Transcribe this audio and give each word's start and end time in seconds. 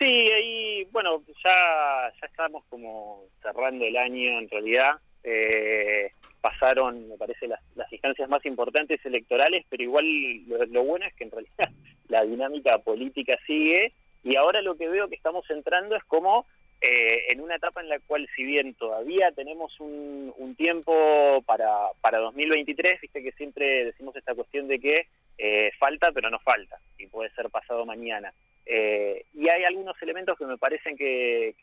Sí, 0.00 0.06
ahí, 0.06 0.88
bueno, 0.92 1.22
ya, 1.44 2.10
ya 2.18 2.26
estamos 2.26 2.64
como 2.70 3.26
cerrando 3.42 3.84
el 3.84 3.98
año 3.98 4.38
en 4.38 4.48
realidad. 4.48 4.92
Eh, 5.22 6.10
pasaron, 6.40 7.06
me 7.06 7.18
parece, 7.18 7.46
las, 7.46 7.60
instancias 7.92 8.26
más 8.30 8.46
importantes 8.46 9.04
electorales, 9.04 9.66
pero 9.68 9.82
igual 9.82 10.06
lo, 10.46 10.84
bueno 10.84 11.04
es 11.04 11.12
que 11.12 11.24
en 11.24 11.30
realidad 11.30 11.68
la 12.08 12.24
dinámica 12.24 12.78
política 12.78 13.36
sigue 13.46 13.92
y 14.24 14.36
ahora 14.36 14.62
lo 14.62 14.78
que 14.78 14.88
veo 14.88 15.08
que 15.08 15.16
estamos 15.16 15.44
entrando 15.50 15.94
es 15.96 16.04
como 16.04 16.46
eh, 16.80 17.30
en 17.30 17.42
una 17.42 17.56
etapa 17.56 17.82
en 17.82 17.90
la 17.90 18.00
cual 18.00 18.26
si 18.34 18.44
bien 18.44 18.72
todavía 18.72 19.32
tenemos 19.32 19.78
un, 19.80 20.32
un 20.38 20.54
tiempo 20.54 21.42
para, 21.44 21.68
para 22.00 22.20
2023, 22.20 23.02
viste 23.02 23.22
que 23.22 23.32
siempre 23.32 23.84
decimos 23.84 24.16
esta 24.16 24.34
cuestión 24.34 24.66
de 24.66 24.80
que 24.80 25.08
eh, 25.36 25.72
falta 25.78 26.10
pero 26.12 26.30
no 26.30 26.38
falta 26.38 26.78
y 26.96 27.06
puede 27.06 27.28
ser 27.34 27.50
pasado 27.50 27.84
mañana. 27.84 28.32
Eh, 28.72 29.24
y 29.34 29.48
hay 29.48 29.64
algunos 29.64 30.00
elementos 30.00 30.38
que 30.38 30.46
me 30.46 30.56
parecen 30.56 30.96
que, 30.96 31.56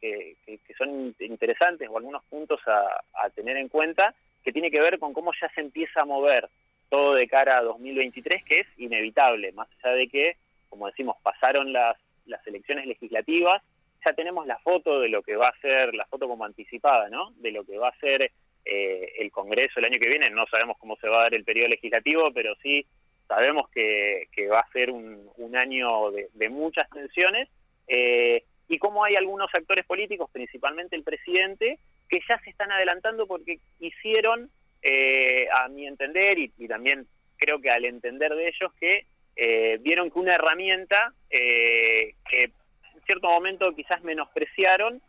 son 0.78 1.16
interesantes 1.20 1.88
o 1.90 1.98
algunos 1.98 2.22
puntos 2.26 2.60
a, 2.68 3.30
tener 3.30 3.56
en 3.56 3.70
cuenta 3.70 4.14
que 4.44 4.52
tiene 4.52 4.70
que 4.70 4.82
ver 4.82 5.00
con 5.00 5.14
cómo 5.14 5.32
ya 5.40 5.50
se 5.56 5.62
empieza 5.62 6.02
a 6.02 6.06
mover 6.06 6.50
todo 6.90 7.16
de 7.16 7.30
cara 7.30 7.60
a 7.60 7.64
2023, 7.64 8.44
que 8.44 8.60
es 8.60 8.68
inevitable, 8.76 9.54
más 9.54 9.70
allá 9.82 9.96
de 9.96 10.10
que, 10.10 10.36
como 10.68 10.88
decimos, 10.88 11.16
pasaron 11.24 11.72
las, 11.72 11.96
las 12.26 12.46
elecciones 12.46 12.86
legislativas, 12.86 13.62
ya 14.06 14.12
tenemos 14.12 14.46
la 14.46 14.60
foto 14.60 15.00
de 15.00 15.08
lo 15.08 15.24
que 15.24 15.38
va 15.38 15.48
a 15.48 15.60
ser, 15.62 15.96
la 15.96 16.06
foto 16.08 16.28
como 16.28 16.44
anticipada, 16.44 17.10
¿no? 17.10 17.32
De 17.38 17.52
lo 17.52 17.64
que 17.64 17.78
va 17.78 17.88
a 17.88 18.00
ser 18.00 18.32
eh, 18.66 19.14
el 19.20 19.32
Congreso 19.32 19.80
el 19.80 19.86
año 19.86 20.00
que 20.00 20.10
viene, 20.10 20.30
no 20.30 20.46
sabemos 20.48 20.78
cómo 20.78 20.98
se 20.98 21.08
va 21.08 21.20
a 21.20 21.24
dar 21.24 21.36
el 21.36 21.46
periodo 21.46 21.70
legislativo, 21.70 22.34
pero 22.34 22.54
sí 22.62 22.86
sabemos 23.28 23.70
que, 23.70 24.28
va 24.52 24.60
a 24.60 24.72
ser 24.72 24.92
un, 24.92 25.56
año 25.56 26.12
de, 26.12 26.50
muchas 26.50 26.90
tensiones 26.90 27.48
eh, 27.88 28.44
y 28.68 28.78
cómo 28.80 29.04
hay 29.04 29.16
algunos 29.16 29.54
actores 29.54 29.86
políticos, 29.86 30.30
principalmente 30.32 30.96
el 30.96 31.04
presidente, 31.04 31.80
que 32.10 32.20
ya 32.28 32.40
se 32.44 32.50
están 32.50 32.72
adelantando 32.72 33.28
porque 33.28 33.60
hicieron, 33.80 34.52
eh, 34.82 35.48
a 35.52 35.68
mi 35.68 35.88
entender, 35.88 36.38
y, 36.40 36.50
también 36.68 37.08
creo 37.38 37.60
que 37.60 37.70
al 37.70 37.86
entender 37.86 38.34
de 38.34 38.48
ellos, 38.48 38.72
que 38.80 39.06
eh, 39.36 39.78
vieron 39.82 40.10
que 40.10 40.20
una 40.20 40.36
herramienta 40.36 41.14
que 41.30 42.44
en 42.44 43.02
cierto 43.06 43.30
momento 43.30 43.74
quizás 43.76 44.02
menospreciaron, 44.04 45.02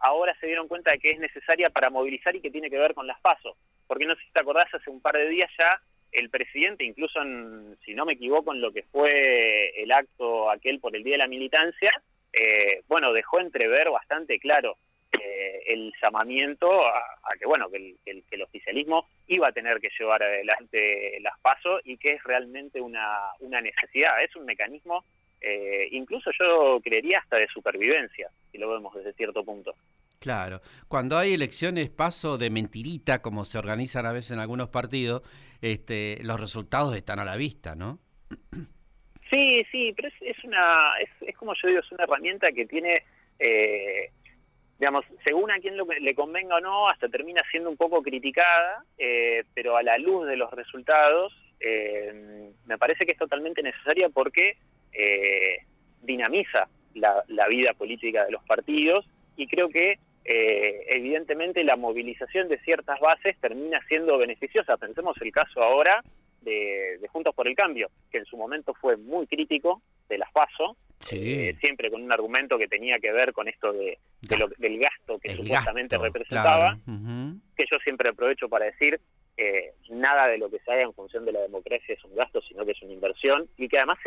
ahora 0.00 0.36
se 0.40 0.46
dieron 0.46 0.68
cuenta 0.68 0.92
de 0.92 0.98
que 0.98 1.10
es 1.10 1.18
necesaria 1.18 1.70
para 1.70 1.90
movilizar 1.90 2.34
y 2.36 2.40
que 2.40 2.50
tiene 2.50 2.70
que 2.70 2.78
ver 2.78 2.94
con 2.94 3.06
las 3.06 3.20
pasos. 3.20 3.56
Porque 3.86 4.06
no 4.06 4.14
sé 4.14 4.22
si 4.22 4.32
te 4.32 4.40
acordás, 4.40 4.72
hace 4.74 4.90
un 4.90 5.00
par 5.00 5.16
de 5.16 5.28
días 5.28 5.50
ya 5.58 5.80
el 6.12 6.30
presidente, 6.30 6.84
incluso 6.84 7.20
si 7.84 7.94
no 7.94 8.06
me 8.06 8.14
equivoco 8.14 8.54
en 8.54 8.60
lo 8.60 8.72
que 8.72 8.84
fue 8.84 9.68
el 9.80 9.92
acto 9.92 10.50
aquel 10.50 10.80
por 10.80 10.96
el 10.96 11.02
Día 11.02 11.14
de 11.14 11.18
la 11.18 11.28
Militancia, 11.28 11.92
eh, 12.32 12.82
bueno, 12.88 13.12
dejó 13.12 13.40
entrever 13.40 13.90
bastante 13.90 14.38
claro 14.38 14.76
eh, 15.12 15.62
el 15.66 15.92
llamamiento 16.02 16.86
a, 16.86 17.02
que, 17.38 17.46
bueno, 17.46 17.70
que 17.70 17.96
el, 18.04 18.42
oficialismo 18.42 19.08
iba 19.26 19.48
a 19.48 19.52
tener 19.52 19.80
que 19.80 19.90
llevar 19.98 20.22
adelante 20.22 21.18
las 21.20 21.38
pasos 21.40 21.80
y 21.84 21.96
que 21.96 22.12
es 22.12 22.22
realmente 22.24 22.80
una, 22.80 23.32
necesidad, 23.40 24.22
es 24.22 24.34
un 24.36 24.44
mecanismo, 24.44 25.04
eh, 25.40 25.88
incluso 25.92 26.30
yo 26.38 26.80
creería 26.82 27.20
hasta 27.20 27.36
de 27.36 27.48
supervivencia, 27.48 28.30
si 28.52 28.58
lo 28.58 28.70
vemos 28.70 28.94
desde 28.94 29.12
cierto 29.14 29.44
punto. 29.44 29.74
Claro, 30.18 30.60
cuando 30.88 31.18
hay 31.18 31.34
elecciones 31.34 31.90
paso 31.90 32.38
de 32.38 32.50
mentirita, 32.50 33.22
como 33.22 33.44
se 33.44 33.58
organizan 33.58 34.06
a 34.06 34.12
veces 34.12 34.32
en 34.32 34.38
algunos 34.38 34.68
partidos, 34.68 35.22
este, 35.60 36.18
los 36.22 36.40
resultados 36.40 36.96
están 36.96 37.18
a 37.18 37.24
la 37.24 37.36
vista, 37.36 37.74
¿no? 37.74 38.00
Sí, 39.30 39.66
sí, 39.70 39.92
pero 39.96 40.08
es, 40.20 40.44
una, 40.44 40.92
es, 40.98 41.36
como 41.36 41.52
yo 41.54 41.68
digo, 41.68 41.80
es 41.80 41.92
una 41.92 42.04
herramienta 42.04 42.52
que 42.52 42.66
tiene, 42.66 43.02
eh, 43.38 44.10
digamos, 44.78 45.04
según 45.24 45.50
a 45.50 45.58
quien 45.58 45.76
le 45.76 46.14
convenga 46.14 46.56
o 46.56 46.60
no, 46.60 46.88
hasta 46.88 47.08
termina 47.08 47.42
siendo 47.50 47.68
un 47.68 47.76
poco 47.76 48.02
criticada, 48.02 48.84
eh, 48.98 49.44
pero 49.54 49.76
a 49.76 49.82
la 49.82 49.98
luz 49.98 50.26
de 50.26 50.36
los 50.36 50.50
resultados, 50.52 51.36
eh, 51.60 52.52
me 52.66 52.78
parece 52.78 53.04
que 53.04 53.12
es 53.12 53.18
totalmente 53.18 53.62
necesaria 53.62 54.08
porque 54.08 54.58
dinamiza 56.00 56.68
la, 56.94 57.22
la 57.28 57.48
vida 57.48 57.74
política 57.74 58.24
de 58.24 58.30
los 58.30 58.42
partidos 58.44 59.06
y 59.36 59.46
creo 59.46 59.68
que 59.68 59.98
eh, 60.28 60.84
evidentemente 60.88 61.62
la 61.62 61.76
movilización 61.76 62.48
de 62.48 62.58
ciertas 62.58 62.98
bases 62.98 63.36
termina 63.40 63.80
siendo 63.86 64.18
beneficiosa. 64.18 64.76
Pensemos 64.76 65.16
el 65.20 65.30
caso 65.30 65.62
ahora 65.62 66.02
de, 66.40 66.98
Juntos 67.12 67.34
por 67.34 67.46
el 67.46 67.54
Cambio, 67.54 67.90
que 68.10 68.18
en 68.18 68.24
su 68.24 68.36
momento 68.36 68.74
fue 68.74 68.96
muy 68.96 69.26
crítico 69.26 69.82
de 70.08 70.18
las 70.18 70.30
PASO, 70.32 70.76
eh, 71.12 71.54
siempre 71.60 71.90
con 71.90 72.02
un 72.02 72.10
argumento 72.10 72.58
que 72.58 72.66
tenía 72.66 72.98
que 72.98 73.12
ver 73.12 73.32
con 73.32 73.46
esto 73.46 73.72
de, 73.72 73.98
del 74.58 74.78
gasto 74.78 75.18
que 75.18 75.34
supuestamente 75.34 75.96
representaba, 75.96 76.76
que 77.56 77.64
yo 77.70 77.78
siempre 77.78 78.08
aprovecho 78.08 78.48
para 78.48 78.66
decir, 78.66 79.00
eh, 79.36 79.74
nada 79.90 80.26
de 80.26 80.38
lo 80.38 80.50
que 80.50 80.58
se 80.60 80.72
haga 80.72 80.82
en 80.82 80.94
función 80.94 81.24
de 81.24 81.32
la 81.32 81.40
democracia 81.40 81.94
es 81.94 82.04
un 82.04 82.16
gasto, 82.16 82.40
sino 82.42 82.64
que 82.64 82.72
es 82.72 82.82
una 82.82 82.92
inversión, 82.92 83.48
y 83.56 83.68
que 83.68 83.78
además 83.78 83.98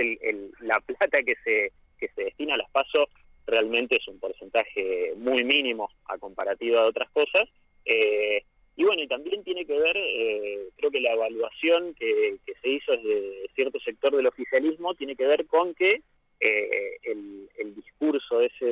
la 0.60 0.80
plata 0.82 1.24
que 1.24 1.36
se, 1.44 1.72
que 1.98 2.10
se 2.10 2.24
destina 2.26 2.56
a 2.56 2.58
las 2.58 2.70
PASO 2.72 3.08
realmente 3.50 3.98
es 3.98 4.08
un 4.08 4.20
porcentaje 4.20 5.14
muy 5.18 5.44
mínimo 5.44 5.90
a 6.06 6.18
comparativo 6.18 6.78
de 6.78 6.88
otras 6.88 7.10
cosas. 7.12 7.48
Eh, 7.86 8.44
y 8.76 8.84
bueno, 8.84 9.06
también 9.08 9.44
tiene 9.44 9.66
que 9.66 9.78
ver, 9.78 9.98
eh, 9.98 10.70
creo 10.78 10.92
que 10.92 11.02
la 11.02 11.14
evaluación 11.14 11.94
que, 11.96 12.38
se 12.62 12.70
hizo 12.70 12.92
desde 12.94 13.50
cierto 13.56 13.80
sector 13.80 14.16
del 14.16 14.28
oficialismo 14.28 14.94
tiene 14.96 15.16
que 15.16 15.26
ver 15.26 15.46
con 15.48 15.74
que 15.74 16.02
eh, 16.40 16.98
el, 17.04 17.76
discurso 17.76 18.42
ese 18.42 18.66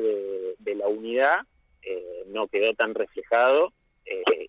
de, 0.57 0.75
la 0.75 0.88
unidad 0.88 1.39
no 2.27 2.47
quedó 2.47 2.73
tan 2.73 2.94
reflejado 2.95 3.73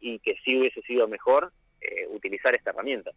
y 0.00 0.19
que 0.21 0.37
sí 0.45 0.59
hubiese 0.59 0.83
sido 0.83 1.09
mejor 1.09 1.53
utilizar 2.10 2.55
esta 2.55 2.71
herramienta. 2.71 3.10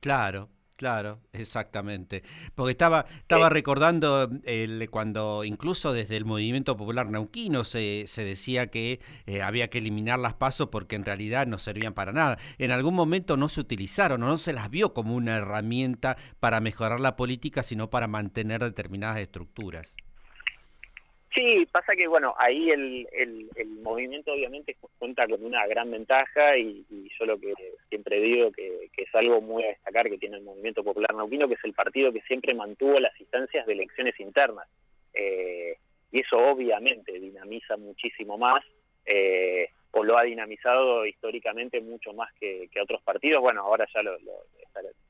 Claro, 0.00 0.48
Claro, 0.76 1.20
exactamente. 1.32 2.24
Porque 2.56 2.72
estaba, 2.72 3.06
estaba 3.18 3.48
recordando 3.48 4.28
el, 4.42 4.88
cuando 4.90 5.44
incluso 5.44 5.92
desde 5.92 6.16
el 6.16 6.24
movimiento 6.24 6.76
popular 6.76 7.08
neuquino 7.08 7.62
se, 7.62 8.04
se 8.08 8.24
decía 8.24 8.66
que 8.66 8.98
eh, 9.26 9.40
había 9.42 9.70
que 9.70 9.78
eliminar 9.78 10.18
las 10.18 10.34
pasos 10.34 10.70
porque 10.70 10.96
en 10.96 11.04
realidad 11.04 11.46
no 11.46 11.58
servían 11.58 11.94
para 11.94 12.10
nada. 12.10 12.38
En 12.58 12.72
algún 12.72 12.94
momento 12.94 13.36
no 13.36 13.48
se 13.48 13.60
utilizaron 13.60 14.24
o 14.24 14.26
no 14.26 14.36
se 14.36 14.52
las 14.52 14.68
vio 14.68 14.94
como 14.94 15.14
una 15.14 15.36
herramienta 15.36 16.16
para 16.40 16.60
mejorar 16.60 16.98
la 16.98 17.14
política, 17.14 17.62
sino 17.62 17.88
para 17.88 18.08
mantener 18.08 18.60
determinadas 18.64 19.18
estructuras. 19.18 19.94
Sí, 21.34 21.66
pasa 21.72 21.96
que 21.96 22.06
bueno, 22.06 22.34
ahí 22.38 22.70
el, 22.70 23.08
movimiento 23.82 24.32
obviamente 24.32 24.76
cuenta 24.98 25.26
con 25.26 25.44
una 25.44 25.66
gran 25.66 25.90
ventaja 25.90 26.56
y, 26.56 26.86
yo 27.18 27.26
lo 27.26 27.38
que 27.38 27.52
siempre 27.88 28.20
digo 28.20 28.52
que, 28.52 28.88
es 28.96 29.14
algo 29.14 29.40
muy 29.40 29.64
a 29.64 29.68
destacar 29.68 30.08
que 30.08 30.18
tiene 30.18 30.36
el 30.36 30.44
movimiento 30.44 30.84
popular 30.84 31.12
nauquino, 31.12 31.48
que 31.48 31.54
es 31.54 31.64
el 31.64 31.72
partido 31.72 32.12
que 32.12 32.22
siempre 32.22 32.54
mantuvo 32.54 33.00
las 33.00 33.18
instancias 33.20 33.66
de 33.66 33.72
elecciones 33.72 34.18
internas. 34.20 34.66
Eh, 35.12 35.76
y 36.12 36.20
eso 36.20 36.38
obviamente 36.38 37.18
dinamiza 37.18 37.76
muchísimo 37.76 38.38
más, 38.38 38.64
eh, 39.04 39.70
o 39.90 40.04
lo 40.04 40.16
ha 40.16 40.22
dinamizado 40.22 41.04
históricamente 41.04 41.80
mucho 41.80 42.12
más 42.12 42.32
que, 42.34 42.68
otros 42.80 43.02
partidos. 43.02 43.42
Bueno, 43.42 43.62
ahora 43.62 43.86
ya 43.92 44.02
lo, 44.02 44.16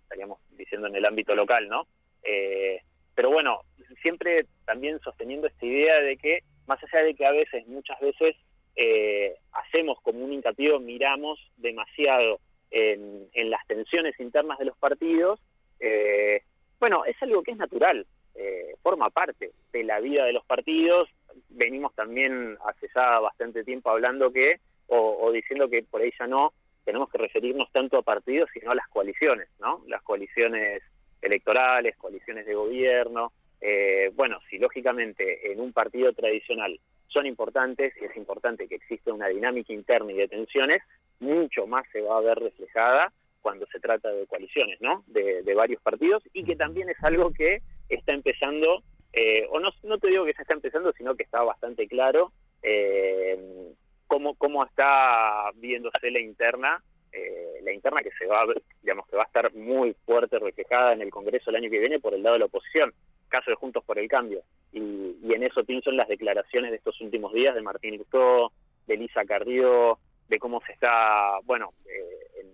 estaríamos 0.02 0.38
diciendo 0.52 0.87
en 0.87 0.96
el 0.96 1.04
ámbito 1.04 1.34
local, 1.34 1.69
¿no? 1.69 1.87
Eh, 2.22 2.81
pero 3.14 3.31
bueno, 3.31 3.60
siempre 4.00 4.46
también 4.64 5.00
sosteniendo 5.00 5.46
esta 5.46 5.66
idea 5.66 6.00
de 6.00 6.16
que, 6.16 6.43
más 6.66 6.78
allá 6.82 7.05
de 7.05 7.14
que 7.14 7.26
a 7.26 7.32
veces, 7.32 7.66
muchas 7.66 7.99
veces, 8.00 8.37
eh, 8.76 9.37
hacemos 9.52 10.00
como 10.02 10.25
un 10.25 10.32
hincapié, 10.32 10.78
miramos 10.78 11.38
demasiado 11.56 12.40
en, 12.70 13.28
las 13.50 13.66
tensiones 13.66 14.19
internas 14.19 14.58
de 14.58 14.64
los 14.64 14.76
partidos, 14.76 15.40
eh, 15.81 16.43
bueno, 16.81 17.05
es 17.05 17.20
algo 17.22 17.43
que 17.43 17.52
es 17.52 17.56
natural, 17.56 18.06
eh, 18.34 18.75
forma 18.82 19.11
parte 19.11 19.52
de 19.72 19.84
la 19.84 20.00
vida 20.00 20.25
de 20.25 20.32
los 20.32 20.44
partidos, 20.44 21.08
venimos 21.50 21.94
también 21.94 22.58
hace 22.66 22.88
ya 22.94 23.20
bastante 23.20 23.62
tiempo 23.64 23.90
hablando 23.90 24.32
que, 24.32 24.61
o, 24.88 25.19
o 25.20 25.32
diciendo 25.32 25.69
que 25.69 25.82
por 25.84 26.00
ahí 26.00 26.11
ya 26.19 26.26
no, 26.26 26.52
tenemos 26.84 27.08
que 27.08 27.19
referirnos 27.19 27.70
tanto 27.72 27.99
a 27.99 28.02
partidos, 28.02 28.50
sino 28.52 28.70
a 28.70 28.75
las 28.75 28.88
coaliciones, 28.88 29.49
¿no? 29.58 29.82
Las 29.87 30.02
coaliciones 30.02 30.82
electorales, 31.22 31.96
coaliciones 31.96 32.46
de 32.46 32.55
gobierno. 32.55 33.32
Eh, 33.60 34.10
bueno, 34.14 34.40
si 34.50 34.58
lógicamente 34.58 35.52
en 35.52 35.60
un 35.60 35.72
partido 35.72 36.12
tradicional 36.12 36.78
son 37.08 37.26
importantes 37.26 37.94
y 38.00 38.04
es 38.04 38.16
importante 38.16 38.68
que 38.68 38.74
exista 38.74 39.12
una 39.12 39.28
dinámica 39.28 39.72
interna 39.72 40.12
y 40.12 40.16
de 40.16 40.28
tensiones, 40.28 40.82
mucho 41.20 41.66
más 41.66 41.84
se 41.92 42.00
va 42.02 42.18
a 42.18 42.20
ver 42.20 42.38
reflejada 42.38 43.12
cuando 43.40 43.66
se 43.66 43.78
trata 43.78 44.10
de 44.10 44.26
coaliciones, 44.26 44.80
¿no? 44.80 45.04
De, 45.06 45.42
varios 45.54 45.80
partidos 45.82 46.22
y 46.32 46.44
que 46.44 46.56
también 46.56 46.88
es 46.88 46.96
algo 47.02 47.30
que 47.30 47.62
está 47.88 48.12
empezando, 48.12 48.82
eh, 49.12 49.46
o 49.50 49.60
no, 49.60 49.70
no 49.84 49.98
te 49.98 50.08
digo 50.08 50.24
que 50.24 50.34
se 50.34 50.42
está 50.42 50.54
empezando, 50.54 50.92
sino 50.96 51.14
que 51.14 51.22
está 51.22 51.42
bastante 51.42 51.86
claro 51.86 52.32
eh, 52.62 53.72
cómo, 54.06 54.34
cómo 54.34 54.64
está 54.64 55.50
viéndose 55.56 56.10
la 56.10 56.20
interna, 56.20 56.82
eh, 57.12 57.60
la 57.62 57.72
interna 57.72 58.00
que 58.02 58.10
se 58.18 58.26
va, 58.26 58.44
digamos, 58.82 59.06
que 59.06 59.16
va 59.16 59.22
a 59.22 59.26
estar 59.26 59.54
muy 59.54 59.94
fuerte 60.04 60.38
reflejada 60.38 60.94
en 60.94 61.02
el 61.02 61.10
Congreso 61.10 61.50
el 61.50 61.56
año 61.56 61.70
que 61.70 61.78
viene 61.78 62.00
por 62.00 62.14
el 62.14 62.22
lado 62.22 62.34
de 62.34 62.40
la 62.40 62.46
oposición, 62.46 62.92
caso 63.34 63.50
de 63.50 63.56
Juntos 63.56 63.82
por 63.84 63.98
el 63.98 64.08
Cambio. 64.08 64.42
Y, 64.72 65.32
en 65.32 65.42
eso 65.42 65.64
pienso 65.64 65.90
en 65.90 65.96
las 65.96 66.06
declaraciones 66.06 66.70
de 66.70 66.76
estos 66.76 67.00
últimos 67.00 67.32
días 67.32 67.54
de 67.56 67.62
Martín 67.62 67.96
Lustó, 67.96 68.52
de 68.86 68.94
Elisa 68.94 69.25
Carrillo, 69.25 69.98
de 70.28 70.38
cómo 70.38 70.62
se 70.64 70.72
está, 70.72 71.40
bueno, 71.44 71.72
eh, 71.86 72.46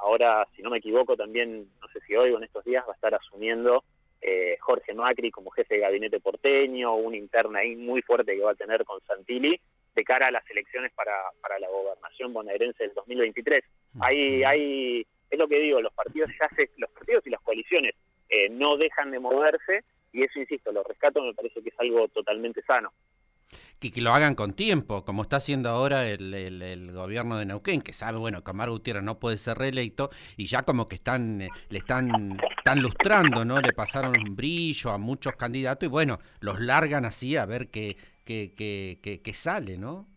ahora, 0.00 0.46
si 0.54 0.62
no 0.62 0.68
me 0.68 0.78
equivoco, 0.78 1.16
también, 1.16 1.70
no 1.80 1.88
sé 1.88 2.00
si 2.06 2.14
hoy 2.14 2.30
o 2.32 2.36
en 2.36 2.44
estos 2.44 2.64
días, 2.64 2.84
va 2.86 2.92
a 2.92 2.94
estar 2.94 3.14
asumiendo 3.14 3.84
eh, 4.20 4.58
Jorge 4.60 4.92
Macri 4.92 5.30
como 5.30 5.50
jefe 5.50 5.76
de 5.76 5.80
gabinete 5.80 6.20
porteño, 6.20 6.94
una 6.94 7.16
interna 7.16 7.60
ahí 7.60 7.74
muy 7.74 8.02
fuerte 8.02 8.36
que 8.36 8.42
va 8.42 8.50
a 8.50 8.56
tener 8.56 8.84
con 8.84 9.00
Santilli 9.06 9.58
de 9.94 10.04
cara 10.04 10.26
a 10.26 10.30
las 10.30 10.48
elecciones 10.50 10.92
para, 10.92 11.14
para 11.40 11.58
la 11.58 11.68
gobernación 11.68 12.34
bonaerense 12.34 12.84
del 12.84 12.92
2023. 12.94 13.62
Ahí, 14.00 14.44
hay, 14.44 15.06
es 15.30 15.38
lo 15.38 15.48
que 15.48 15.58
digo, 15.58 15.80
los 15.80 15.94
partidos 15.94 16.30
ya 16.38 16.48
se, 16.54 16.70
los 16.76 16.90
partidos 16.90 17.26
y 17.26 17.30
las 17.30 17.40
coaliciones 17.40 17.94
eh, 18.28 18.50
no 18.50 18.76
dejan 18.76 19.10
de 19.10 19.20
moverse 19.20 19.84
y 20.16 20.22
eso, 20.22 20.40
insisto, 20.40 20.72
lo 20.72 20.82
rescato 20.82 21.22
me 21.22 21.34
parece 21.34 21.62
que 21.62 21.68
es 21.68 21.74
algo 21.78 22.08
totalmente 22.08 22.62
sano. 22.62 22.90
Que, 23.78 23.92
que 23.92 24.00
lo 24.00 24.12
hagan 24.12 24.34
con 24.34 24.54
tiempo, 24.54 25.04
como 25.04 25.22
está 25.22 25.36
haciendo 25.36 25.68
ahora 25.68 26.08
el, 26.08 26.90
gobierno 26.92 27.36
de 27.36 27.44
Neuquén, 27.44 27.82
que 27.82 27.92
sabe, 27.92 28.16
bueno, 28.16 28.42
que 28.42 28.50
Omar 28.50 28.70
Gutiérrez 28.70 29.02
no 29.02 29.20
puede 29.20 29.36
ser 29.36 29.58
reelecto, 29.58 30.08
y 30.38 30.46
ya 30.46 30.62
como 30.62 30.88
que 30.88 30.94
están, 30.94 31.42
eh, 31.42 31.50
le 31.68 31.78
están, 31.78 32.38
están 32.56 32.80
lustrando, 32.80 33.44
¿no? 33.44 33.60
Le 33.60 33.74
pasaron 33.74 34.16
un 34.16 34.34
brillo 34.34 34.90
a 34.90 34.96
muchos 34.96 35.36
candidatos 35.36 35.86
y 35.86 35.90
bueno, 35.90 36.18
los 36.40 36.60
largan 36.60 37.04
así 37.04 37.36
a 37.36 37.44
ver 37.44 37.68
qué, 37.68 37.96
qué, 38.24 38.54
qué, 38.56 39.20
qué 39.22 39.34
sale, 39.34 39.76
¿no? 39.76 40.08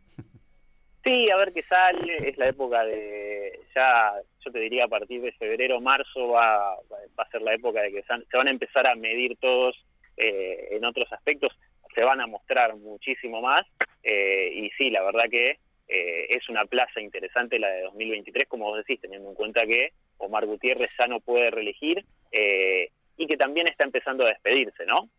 Sí, 1.03 1.29
a 1.29 1.35
ver 1.35 1.51
qué 1.53 1.63
sale, 1.63 2.29
es 2.29 2.37
la 2.37 2.47
época 2.47 2.85
de, 2.85 3.59
ya 3.75 4.13
yo 4.43 4.51
te 4.51 4.59
diría 4.59 4.85
a 4.85 4.89
partir 4.89 5.21
de 5.21 5.31
febrero, 5.33 5.81
marzo 5.81 6.29
va, 6.29 6.75
va 7.17 7.23
a 7.23 7.29
ser 7.31 7.41
la 7.41 7.53
época 7.53 7.81
de 7.81 7.91
que 7.91 8.03
se 8.03 8.37
van 8.37 8.47
a 8.47 8.51
empezar 8.51 8.87
a 8.87 8.95
medir 8.95 9.37
todos 9.39 9.75
eh, 10.21 10.67
en 10.71 10.83
otros 10.83 11.11
aspectos, 11.13 11.57
se 11.95 12.03
van 12.03 12.19
a 12.19 12.27
mostrar 12.27 12.75
muchísimo 12.75 13.41
más 13.41 13.65
eh, 14.03 14.51
y 14.53 14.69
sí, 14.71 14.91
la 14.91 15.01
verdad 15.01 15.29
que 15.31 15.59
eh, 15.87 16.27
es 16.29 16.49
una 16.49 16.65
plaza 16.65 16.99
interesante 16.99 17.57
la 17.57 17.69
de 17.69 17.83
2023, 17.83 18.45
como 18.47 18.65
vos 18.65 18.77
decís, 18.79 18.99
teniendo 18.99 19.29
en 19.29 19.35
cuenta 19.35 19.65
que 19.65 19.93
Omar 20.17 20.45
Gutiérrez 20.45 20.91
ya 20.99 21.07
no 21.07 21.21
puede 21.21 21.51
reelegir 21.51 22.05
y 22.31 23.27
que 23.27 23.37
también 23.37 23.67
está 23.67 23.85
empezando 23.85 24.25
a 24.25 24.29
despedirse, 24.29 24.85
¿no? 24.85 25.09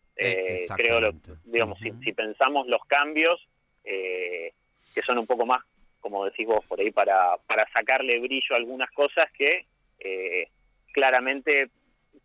creo, 0.76 1.14
digamos, 1.44 1.78
si, 1.78 2.12
pensamos 2.12 2.66
los 2.66 2.84
cambios, 2.84 3.48
que 3.82 4.52
son 5.06 5.16
un 5.16 5.26
poco 5.26 5.46
más, 5.46 5.62
como 6.00 6.26
decís 6.26 6.46
vos, 6.46 6.62
por 6.66 6.78
ahí 6.78 6.90
para, 6.90 7.38
para 7.46 7.66
sacarle 7.72 8.20
brillo 8.20 8.54
a 8.54 8.58
algunas 8.58 8.90
cosas 8.90 9.30
que 9.32 9.66
claramente 10.92 11.70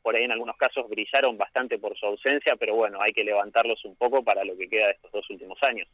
por 0.06 0.16
ahí 0.16 0.24
en 0.24 0.31
algunos 0.31 0.56
casos 0.56 0.88
brillaron 0.88 1.36
bastante 1.36 1.80
por 1.80 1.98
su 1.98 2.06
ausencia, 2.06 2.56
pero 2.57 2.75
bueno, 2.75 3.02
hay 3.02 3.12
que 3.12 3.24
levantarlos 3.24 3.84
un 3.86 3.96
poco 3.96 4.24
para 4.24 4.46
lo 4.46 4.56
que 4.56 4.69
queda 4.69 4.86
de 4.86 4.92
estos 4.92 5.12
dos 5.12 5.28
últimos 5.31 5.57
años. 5.63 5.88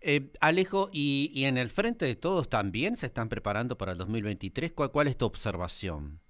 Eh, 0.00 0.22
Alejo, 0.40 0.88
y, 0.90 1.44
en 1.44 1.58
el 1.58 1.68
frente 1.68 2.06
de 2.06 2.16
todos 2.16 2.48
también 2.48 2.96
se 2.96 3.04
están 3.04 3.28
preparando 3.28 3.76
para 3.76 3.92
el 3.92 3.98
2023. 3.98 4.72
¿Cuál, 4.72 4.90
cuál 4.92 5.08
es 5.08 5.18
tu 5.18 5.26
observación? 5.26 6.20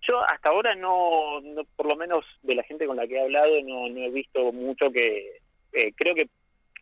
Yo 0.00 0.24
hasta 0.26 0.50
ahora 0.50 0.76
no, 0.76 1.42
por 1.74 1.86
lo 1.86 1.96
menos 1.96 2.24
de 2.42 2.54
la 2.54 2.62
gente 2.62 2.86
con 2.86 2.96
la 2.96 3.08
que 3.08 3.16
he 3.16 3.20
hablado, 3.20 3.60
no, 3.64 3.88
he 3.88 4.10
visto 4.10 4.52
mucho 4.52 4.92
que... 4.92 5.40
Eh, 5.72 5.92
creo 5.96 6.14
que, 6.14 6.28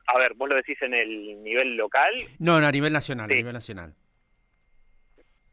a 0.07 0.19
ver, 0.19 0.35
vos 0.35 0.51
lo 0.51 0.55
decís 0.55 0.77
en 0.83 0.93
el 0.93 1.43
nivel 1.43 1.79
local. 1.79 2.13
No, 2.39 2.61
no 2.61 2.67
a 2.67 2.73
nivel 2.73 2.93
nacional, 2.93 3.31
a 3.31 3.35
nivel 3.35 3.55
nacional. 3.55 3.95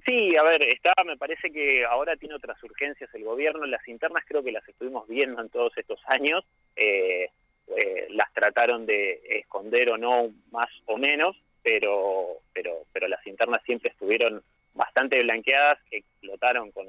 Sí, 0.06 0.36
a 0.36 0.44
ver, 0.44 0.62
está, 0.64 0.94
me 1.06 1.18
parece 1.18 1.52
que 1.52 1.86
ahora 1.86 2.18
tiene 2.18 2.36
otras 2.36 2.62
urgencias 2.64 3.10
el 3.14 3.24
gobierno, 3.24 3.66
las 3.66 3.88
internas 3.88 4.24
creo 4.28 4.44
que 4.44 4.52
las 4.52 4.68
estuvimos 4.68 5.08
viendo 5.08 5.42
en 5.42 5.50
todos 5.50 5.72
estos 5.78 6.02
años, 6.08 6.44
eh, 6.76 7.30
eh, 7.78 8.08
las 8.10 8.32
trataron 8.34 8.86
de 8.86 9.22
esconder 9.30 9.90
o 9.92 9.98
no, 9.98 10.30
más 10.52 10.70
o 10.86 10.98
menos, 10.98 11.38
pero, 11.62 12.40
pero, 12.54 12.86
pero 12.92 13.08
las 13.08 13.26
internas 13.26 13.62
siempre 13.66 13.92
estuvieron 13.92 14.44
bastante 14.74 15.22
blanqueadas, 15.24 15.80
explotaron 15.90 16.72
con 16.72 16.88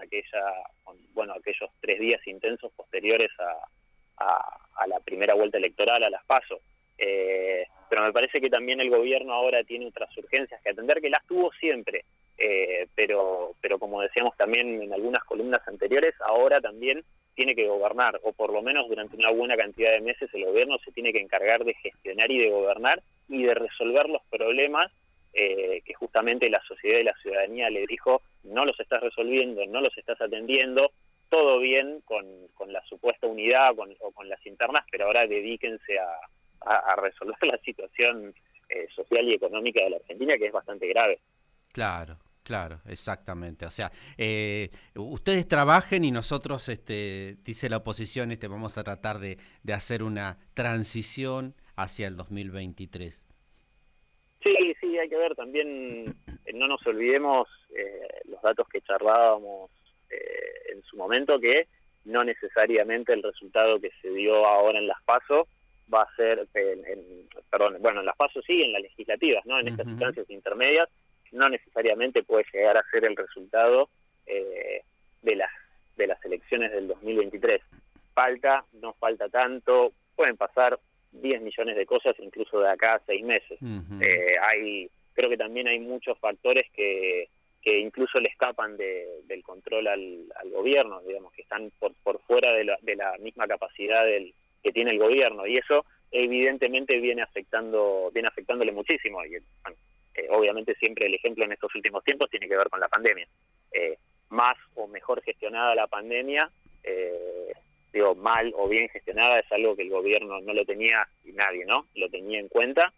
bueno, 1.13 1.35
aquellos 1.35 1.71
tres 1.81 2.01
días 2.01 2.27
intensos 2.27 2.73
posteriores 2.73 3.31
a, 3.39 4.45
a, 4.77 4.87
la 4.87 5.01
primera 5.01 5.35
vuelta 5.35 5.59
electoral, 5.59 6.03
a 6.03 6.11
las 6.11 6.25
PASO. 6.25 6.61
Eh, 6.99 7.67
pero 7.89 8.03
me 8.03 8.13
parece 8.13 8.41
que 8.41 8.51
también 8.51 8.81
el 8.81 8.91
gobierno 8.91 9.33
ahora 9.35 9.63
tiene 9.65 9.87
otras 9.87 10.17
urgencias 10.17 10.61
que 10.63 10.71
atender, 10.71 11.01
que 11.01 11.11
las 11.11 11.25
tuvo 11.27 11.53
siempre, 11.53 12.05
eh, 12.39 12.89
pero, 12.95 13.55
pero 13.61 13.79
como 13.79 14.03
decíamos 14.03 14.37
también 14.37 14.83
en 14.83 14.93
algunas 14.93 15.25
columnas 15.25 15.67
anteriores, 15.67 16.15
ahora 16.27 16.61
también 16.61 17.05
tiene 17.35 17.55
que 17.55 17.67
gobernar, 17.67 18.21
o 18.23 18.33
por 18.33 18.53
lo 18.53 18.63
menos 18.63 18.89
durante 18.89 19.17
una 19.17 19.31
buena 19.31 19.57
cantidad 19.57 19.93
de 19.93 20.01
meses 20.01 20.31
el 20.33 20.45
gobierno 20.45 20.79
se 20.85 20.93
tiene 20.93 21.13
que 21.13 21.21
encargar 21.21 21.65
de 21.65 21.75
gestionar 21.75 22.31
y 22.31 22.39
de 22.39 22.51
gobernar 22.51 23.03
y 23.29 23.43
de 23.43 23.55
resolver 23.55 24.09
los 24.09 24.23
problemas 24.31 24.93
eh, 25.33 25.83
que 25.85 25.95
justamente 25.95 26.49
la 26.49 26.63
sociedad 26.63 27.01
y 27.01 27.05
la 27.05 27.17
ciudadanía 27.21 27.69
le 27.71 27.87
dijo, 27.87 28.23
no 28.45 28.65
los 28.65 28.79
estás 28.79 29.03
resolviendo, 29.03 29.67
no 29.67 29.81
los 29.81 29.97
estás 29.99 30.21
atendiendo, 30.21 30.93
todo 31.29 31.59
bien 31.59 32.01
con, 32.05 32.25
la 32.69 32.85
supuesta 32.87 33.27
unidad 33.27 33.75
o 34.01 34.13
con 34.13 34.29
las 34.29 34.45
internas, 34.47 34.85
pero 34.91 35.07
ahora 35.07 35.27
dedíquense 35.27 35.99
a, 35.99 36.97
resolver 36.97 37.37
la 37.43 37.59
situación 37.59 38.35
eh, 38.69 38.87
social 38.95 39.29
y 39.29 39.35
económica 39.35 39.83
de 39.83 39.91
la 39.91 39.97
Argentina, 39.97 40.39
que 40.39 40.47
es 40.47 40.53
bastante 40.53 40.87
grave. 40.87 41.19
Claro, 41.75 42.19
claro, 42.45 42.81
exactamente. 42.87 43.67
O 43.67 43.71
sea, 43.73 43.91
eh, 44.17 44.71
ustedes 44.95 45.49
trabajen 45.49 46.05
y 46.05 46.13
nosotros, 46.13 46.69
este, 46.69 47.37
dice 47.45 47.69
la 47.69 47.79
oposición, 47.79 48.31
este, 48.31 48.47
vamos 48.47 48.79
a 48.79 48.85
tratar 48.85 49.19
de, 49.19 49.39
hacer 49.75 50.05
una 50.05 50.39
transición 50.55 51.57
hacia 51.75 52.07
el 52.07 52.17
2023. 52.17 53.27
Sí, 54.45 54.77
sí, 54.81 54.97
hay 54.97 55.09
que 55.09 55.17
ver 55.17 55.35
también, 55.35 56.15
eh, 56.45 56.53
no 56.55 56.69
nos 56.69 56.87
olvidemos 56.87 57.49
eh, 57.77 58.21
los 58.27 58.41
datos 58.41 58.69
que 58.69 58.81
charlábamos 58.83 59.73
en 60.73 60.81
su 60.85 60.97
momento, 60.97 61.41
que 61.41 61.67
no 62.05 62.23
necesariamente 62.23 63.13
el 63.13 63.23
resultado 63.25 63.81
que 63.81 63.91
se 64.01 64.11
dio 64.11 64.47
ahora 64.47 64.79
en 64.79 64.87
las 64.87 65.03
PASO 65.03 65.49
va 65.93 66.03
a 66.03 66.15
ser, 66.15 66.47
en, 66.55 67.29
perdón, 67.51 67.79
bueno, 67.81 67.99
en 67.99 68.07
las 68.07 68.17
PASO 68.17 68.43
sí, 68.43 68.63
en 68.63 68.73
las 68.73 68.83
legislativas, 68.83 69.45
¿no? 69.45 69.59
En 69.59 69.67
estas 69.67 69.89
instancias 69.89 70.31
intermedias 70.31 70.89
no 71.35 71.49
necesariamente 71.49 72.23
puede 72.23 72.45
llegar 72.53 72.77
a 72.77 72.85
ser 72.91 73.05
el 73.05 73.17
resultado 73.17 73.89
eh, 74.27 74.83
de, 75.23 75.37
las, 75.37 75.51
de 75.97 76.07
las 76.07 76.25
elecciones 76.25 76.73
del 76.73 76.89
2023. 76.89 77.61
Falta, 78.15 78.65
no 78.73 78.95
falta 78.95 79.29
tanto, 79.29 79.93
pueden 80.17 80.37
pasar 80.37 80.79
10 81.13 81.43
millones 81.43 81.77
de 81.77 81.87
cosas 81.87 82.15
incluso 82.19 82.61
de 82.61 82.71
acá 82.71 82.95
a 82.95 83.03
seis 83.07 83.25
meses. 83.25 83.59
Eh, 84.01 84.37
hay, 84.41 84.91
creo 85.13 85.29
que 85.29 85.37
también 85.37 85.69
hay 85.69 85.81
muchos 85.81 86.19
factores 86.19 86.67
que, 86.73 87.29
que 87.63 87.79
incluso 87.79 88.21
le 88.21 88.29
escapan 88.29 88.77
del 88.77 89.43
control 89.43 89.89
al, 89.89 90.27
gobierno, 90.53 91.01
digamos, 91.01 91.33
que 91.33 91.43
están 91.43 91.73
por, 91.81 91.93
por 92.03 92.21
fuera 92.23 92.53
de 92.53 92.65
la, 92.65 92.79
de 92.83 92.97
la 92.97 93.17
misma 93.19 93.49
capacidad 93.49 94.05
del, 94.05 94.35
que 94.63 94.73
tiene 94.73 94.93
el 94.93 94.99
gobierno, 94.99 95.47
y 95.47 95.59
eso 95.59 95.85
evidentemente 96.11 96.99
viene 97.01 97.23
afectando, 97.23 98.11
viene 98.13 98.29
afectándole 98.29 98.73
muchísimo. 98.73 99.25
Y, 99.25 99.37
eh, 100.15 100.27
obviamente 100.31 100.75
siempre 100.77 101.07
el 101.07 101.15
ejemplo 101.15 101.45
en 101.45 101.53
estos 101.53 101.75
últimos 101.75 102.05
tiempos 102.05 102.31
tiene 102.31 102.49
que 102.49 102.57
ver 102.57 102.69
con 102.69 102.81
la 102.81 102.89
pandemia. 102.89 103.27
Eh, 103.73 103.99
más 104.31 104.57
o 104.75 104.87
mejor 104.87 105.23
gestionada 105.23 105.75
la 105.75 105.87
pandemia, 105.87 106.51
eh, 106.83 107.53
digo, 107.93 108.15
mal 108.15 108.53
o 108.57 108.69
bien 108.69 108.89
gestionada 108.89 109.41
es 109.41 109.51
algo 109.53 109.77
que 109.77 109.83
el 109.83 109.91
gobierno 109.91 110.41
no 110.41 110.55
lo 110.55 110.65
tenía 110.65 111.07
y 111.25 111.33
nadie, 111.33 111.65
¿no? 111.65 111.87
Lo 111.95 112.09
tenía 112.09 112.39
en 112.39 112.49
cuenta 112.49 112.93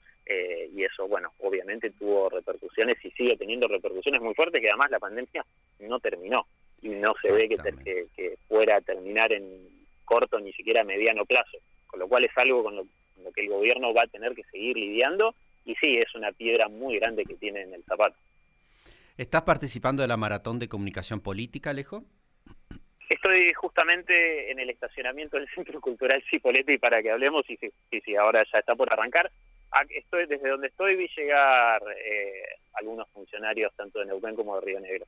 y 0.73 0.82
eso, 0.82 1.06
bueno, 1.06 1.32
obviamente 1.38 1.90
tuvo 1.90 2.28
repercusiones 2.28 2.96
y 3.04 3.12
sigue 3.12 3.37
teniendo 3.37 3.68
repercusiones 3.68 4.20
muy 4.20 4.35
fuertes 4.35 4.61
que 4.61 4.68
además 4.68 4.90
la 4.90 4.99
pandemia 4.99 5.46
no 5.78 6.00
terminó 6.00 6.49
y 6.82 6.88
no 6.88 7.14
se 7.23 7.30
ve 7.30 7.49
que, 7.49 7.56
que, 7.56 8.08
que 8.14 8.37
fuera 8.49 8.76
a 8.76 8.80
terminar 8.80 9.32
en 9.32 9.68
corto 10.04 10.40
ni 10.40 10.52
siquiera 10.52 10.82
mediano 10.82 11.25
plazo, 11.25 11.58
con 11.87 12.00
lo 12.00 12.08
cual 12.08 12.25
es 12.25 12.37
algo 12.37 12.64
con 12.64 12.75
lo 12.75 12.87
que 13.32 13.42
el 13.42 13.49
gobierno 13.49 13.94
va 13.94 14.02
a 14.02 14.08
tener 14.08 14.35
que 14.35 14.42
seguir 14.44 14.76
lidiando 14.76 15.35
y 15.66 15.75
sí, 15.75 15.99
es 15.99 16.14
una 16.14 16.32
piedra 16.32 16.68
muy 16.68 16.99
grande 16.99 17.25
que 17.25 17.35
tiene 17.35 17.62
en 17.62 17.75
el 17.75 17.85
zapato. 17.85 18.16
¿Estás 19.18 19.42
participando 19.42 20.02
de 20.02 20.08
la 20.08 20.16
maratón 20.16 20.58
de 20.58 20.68
comunicación 20.68 21.20
política, 21.20 21.70
Alejo? 21.70 22.04
Estoy 23.08 23.52
justamente 23.52 24.50
en 24.50 24.58
el 24.58 24.70
estacionamiento 24.70 25.37
del 25.37 25.49
Centro 25.49 25.80
Cultural 25.80 26.23
Cipolletti 26.30 26.78
para 26.78 27.02
que 27.02 27.11
hablemos 27.11 27.44
y 27.49 27.56
si, 27.56 28.16
ahora 28.16 28.44
ya 28.52 28.58
está 28.61 28.75
por 28.75 28.92
arrancar. 28.92 29.30
estoy, 29.90 30.26
desde 30.26 30.49
donde 30.49 30.68
estoy 30.68 30.96
vi 30.96 31.08
llegar 31.16 31.82
eh, 32.04 32.42
algunos 32.75 33.08
funcionarios 33.11 33.73
tanto 33.75 34.00
de 34.00 34.06
Neuquén 34.06 34.37
como 34.37 34.56
de 34.56 34.66
Río 34.66 34.80
Negro. 34.80 35.06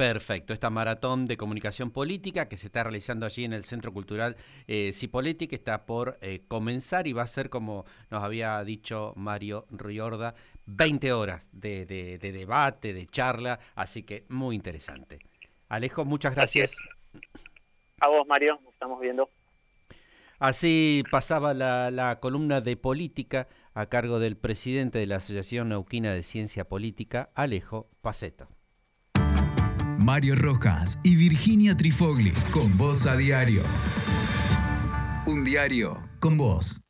Perfecto, 0.00 0.54
esta 0.54 0.70
maratón 0.70 1.26
de 1.26 1.36
comunicación 1.36 1.90
política 1.90 2.48
que 2.48 2.56
se 2.56 2.68
está 2.68 2.82
realizando 2.82 3.26
allí 3.26 3.44
en 3.44 3.52
el 3.52 3.66
Centro 3.66 3.92
Cultural 3.92 4.34
eh, 4.66 4.92
Cipolletti, 4.94 5.46
que 5.46 5.56
está 5.56 5.84
por 5.84 6.16
eh, 6.22 6.40
comenzar 6.48 7.06
y 7.06 7.12
va 7.12 7.20
a 7.20 7.26
ser, 7.26 7.50
como 7.50 7.84
nos 8.08 8.24
había 8.24 8.64
dicho 8.64 9.12
Mario 9.14 9.66
Riorda, 9.68 10.34
20 10.64 11.12
horas 11.12 11.46
de, 11.52 11.84
debate, 11.84 12.94
de 12.94 13.06
charla, 13.08 13.60
así 13.74 14.02
que 14.02 14.24
muy 14.30 14.56
interesante. 14.56 15.18
Alejo, 15.68 16.06
muchas 16.06 16.34
gracias. 16.34 16.74
A 18.00 18.08
vos, 18.08 18.26
Mario, 18.26 18.58
estamos 18.72 18.98
viendo. 19.00 19.28
Así 20.38 21.04
pasaba 21.10 21.52
la, 21.52 21.90
la 21.90 22.20
columna 22.20 22.62
de 22.62 22.78
política 22.78 23.48
a 23.74 23.84
cargo 23.84 24.18
del 24.18 24.38
presidente 24.38 24.98
de 24.98 25.06
la 25.06 25.16
Asociación 25.16 25.68
Neuquina 25.68 26.14
de 26.14 26.22
Ciencia 26.22 26.66
Política, 26.66 27.28
Alejo 27.34 27.90
Paceto. 28.00 28.48
Mario 30.10 30.34
Rojas 30.34 30.98
y 31.04 31.14
Virginia 31.14 31.76
Trifogli 31.76 32.32
con 32.50 32.76
voz 32.76 33.06
a 33.06 33.14
diario. 33.16 33.62
Un 35.24 35.44
diario 35.44 36.02
con 36.18 36.36
voz. 36.36 36.80